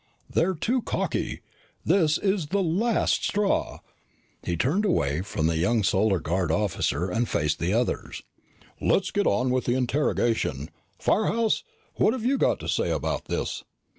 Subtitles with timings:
[0.27, 1.41] They're too cocky.
[1.85, 3.81] This is the last straw."
[4.41, 8.23] He turned away from the young Solar Guard officer and faced the others.
[8.79, 10.71] "Let's get on with the interrogation.
[10.97, 11.63] Firehouse!
[11.97, 13.63] What have you got to say about this?"